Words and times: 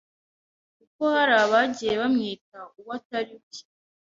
kuko 0.77 1.01
hari 1.13 1.33
abagiye 1.43 1.93
bamwita 2.01 2.59
uwo 2.79 2.91
atari 2.97 3.33
we. 3.41 3.51